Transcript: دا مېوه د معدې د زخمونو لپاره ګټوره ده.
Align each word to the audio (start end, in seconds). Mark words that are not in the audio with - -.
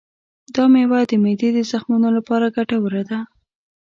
دا 0.55 0.63
مېوه 0.73 0.99
د 1.09 1.11
معدې 1.23 1.49
د 1.53 1.59
زخمونو 1.71 2.07
لپاره 2.17 2.53
ګټوره 2.55 3.01
ده. 3.09 3.19